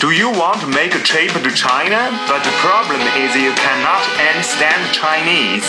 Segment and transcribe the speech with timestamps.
[0.00, 2.10] Do you want to make a trip to China?
[2.26, 5.64] But the problem is you cannot understand Chinese.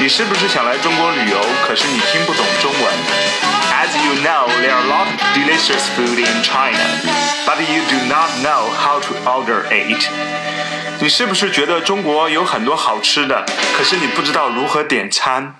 [0.00, 1.38] 你是不是想来中国旅游？
[1.66, 2.92] 可是你听不懂中文。
[3.70, 6.78] As you know, there are a lot of delicious food in China,
[7.44, 10.08] but you do not know how to order it.
[11.00, 13.44] 你是不是觉得中国有很多好吃的？
[13.76, 15.56] 可是你不知道如何点餐。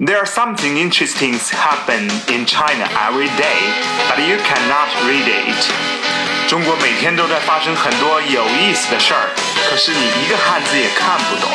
[0.00, 3.60] There are something interesting happen in China every day,
[4.08, 6.05] but you cannot read it.
[6.48, 9.30] 中国每天都在发生很多有意思的事儿，
[9.70, 11.50] 可是你一个汉字也看不懂。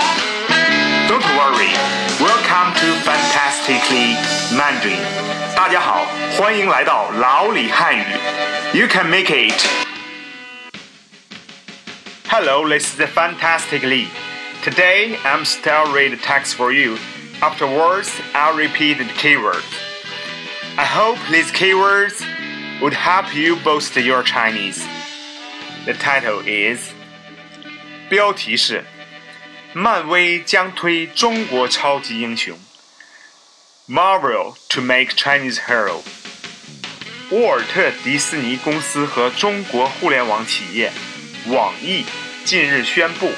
[1.08, 1.72] Don't worry,
[2.20, 4.18] welcome to Fantastically
[4.52, 5.00] Mandarin。
[5.56, 6.06] 大家好，
[6.38, 8.04] 欢迎来到老李汉语。
[8.74, 9.66] You can make it.
[12.30, 14.08] Hello, this is Fantastically.
[14.64, 16.98] Today I'm still read text for you.
[17.40, 19.64] Afterwards, I'll repeat the keywords.
[20.76, 22.22] I hope these keywords
[22.82, 24.82] would help you boost your Chinese.
[25.86, 26.92] The title is
[28.10, 28.84] 标题是
[29.74, 32.58] 漫威将推中国超级英雄
[33.88, 36.02] Marvel to make Chinese hero。
[37.30, 40.92] 沃尔特迪士尼公司和中国互联网企业
[41.48, 42.06] 网易
[42.46, 43.32] 近日宣布，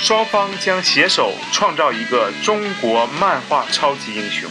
[0.00, 4.50] 双方将携手创造一个中国漫画超级英雄。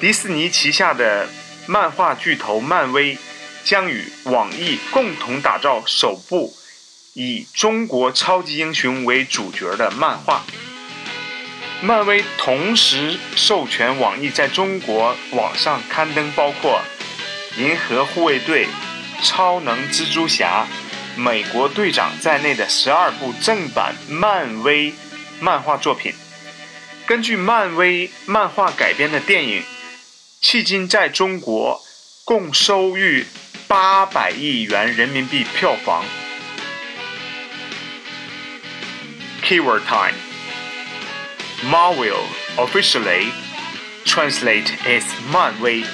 [0.00, 1.28] 迪士尼旗下的
[1.65, 3.17] 漫画巨头漫威
[3.63, 6.53] 将与网易共同打造首部
[7.13, 10.43] 以中国超级英雄为主角的漫画。
[11.81, 16.81] 漫威同时授权网易在中国网上刊登包括
[17.61, 18.65] 《银河护卫队》
[19.25, 20.65] 《超能蜘蛛侠》
[21.21, 24.93] 《美国队长》在内的十二部正版漫威
[25.39, 26.13] 漫画作品。
[27.05, 29.63] 根据漫威漫画改编的电影。
[30.42, 31.80] 迄今在中国
[32.24, 33.26] 共收逾
[33.66, 36.04] 八百亿元人民币票房。
[39.42, 40.14] Keyword time.
[41.64, 42.24] Marvel
[42.56, 43.32] officially
[44.04, 45.84] translate is Manwei.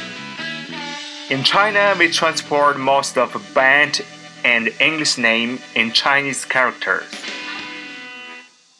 [1.30, 4.02] In China, we transport most of band
[4.44, 7.04] and English name in Chinese characters.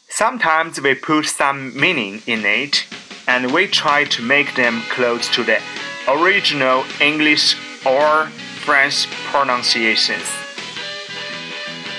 [0.09, 2.87] Sometimes we put some meaning in it
[3.30, 5.62] and we try to make them close to the
[6.08, 8.26] original English or
[8.66, 10.28] French pronunciations,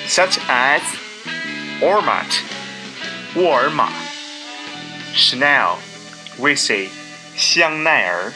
[0.06, 0.82] such as
[1.80, 2.32] Ormat,
[3.34, 3.94] Walmart,
[5.14, 5.78] Chanel,
[6.36, 6.86] we say
[7.36, 8.34] Xiangnair.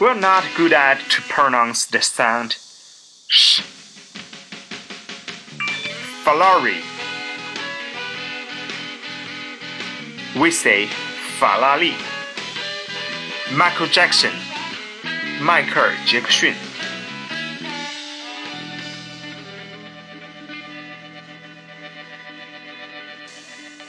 [0.00, 2.52] We're not good at to pronounce the sound
[3.28, 3.62] sh.
[6.24, 6.82] Falari,
[10.38, 10.90] We say
[11.39, 11.93] 法拉利，
[13.53, 14.31] Michael Jackson，
[15.41, 16.53] 迈克尔·杰克逊。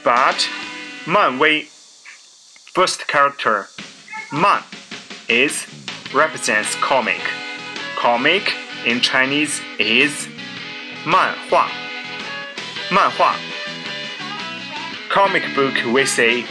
[0.03, 0.47] But
[1.05, 1.67] 漫威
[2.73, 3.67] first character
[4.29, 4.63] 漫
[5.29, 5.65] is
[6.11, 7.21] represents comic.
[7.95, 8.51] Comic
[8.85, 10.27] in Chinese is
[11.05, 11.69] 漫画。
[12.91, 13.35] 漫画
[15.09, 16.43] comic book we say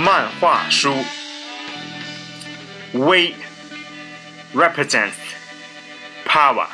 [0.00, 0.94] 漫画书。
[2.94, 3.34] Wei
[4.54, 5.14] represents
[6.24, 6.66] power,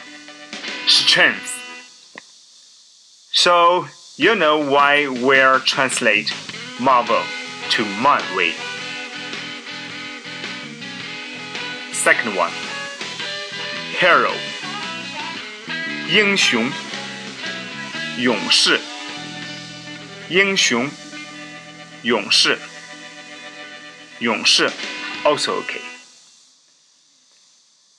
[0.87, 1.59] strength.
[3.33, 6.33] So you know why we'll translate
[6.79, 7.21] Marvel
[7.71, 8.53] to Manwei.
[11.93, 12.53] Second one,
[13.99, 14.31] hero.
[16.09, 16.71] 英雄，
[18.19, 18.79] 勇士，
[20.29, 20.89] 英雄，
[22.03, 22.57] 勇士。
[24.21, 24.71] 勇士
[25.25, 25.79] ，also OK。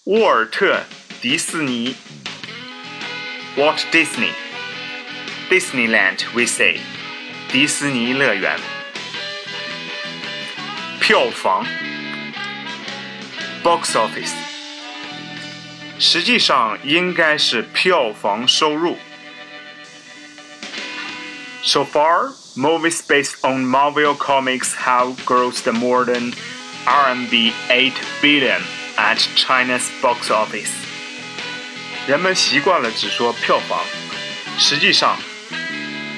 [0.05, 0.83] 沃尔特·
[1.21, 1.95] 迪士尼
[3.55, 6.79] ，Walt Disney，Disneyland we say，
[7.51, 8.59] 迪士尼乐园。
[10.99, 11.63] 票房
[13.63, 14.33] ，box office，
[15.99, 18.97] 实际上应该是票房收入。
[21.66, 22.34] So far.
[22.54, 26.34] Movies based on Marvel Comics have grossed more than
[26.84, 28.60] RMB 8 billion
[28.98, 30.68] at China's box office.
[32.06, 33.80] 人们习惯了只说票房，
[34.58, 35.16] 实际上，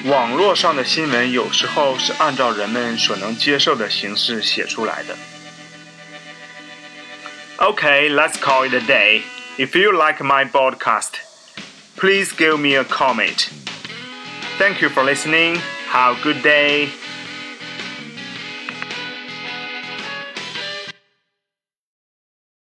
[0.03, 5.15] 网络上的新闻有时候是按照人们所能接受的形式写出来的。
[7.59, 9.21] Okay, let's call it a day.
[9.57, 11.11] If you like my podcast,
[11.95, 13.47] please give me a comment.
[14.60, 15.54] Thank you for listening.
[15.86, 16.90] Have a good day.